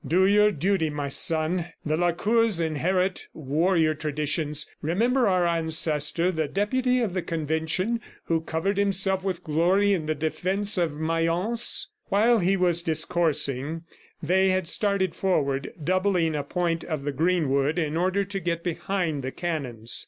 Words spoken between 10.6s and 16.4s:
of Mayence!" While he was discoursing, they had started forward, doubling